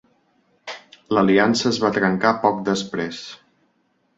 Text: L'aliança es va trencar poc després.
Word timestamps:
L'aliança 1.17 1.67
es 1.73 1.79
va 1.83 1.93
trencar 1.99 2.33
poc 2.47 2.65
després. 2.71 3.21